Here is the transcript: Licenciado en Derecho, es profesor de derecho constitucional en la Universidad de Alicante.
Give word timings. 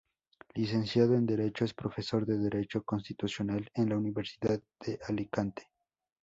Licenciado 0.55 1.13
en 1.13 1.27
Derecho, 1.27 1.63
es 1.63 1.75
profesor 1.75 2.25
de 2.25 2.35
derecho 2.39 2.81
constitucional 2.81 3.69
en 3.75 3.89
la 3.89 3.97
Universidad 3.97 4.59
de 4.83 4.97
Alicante. 5.07 5.69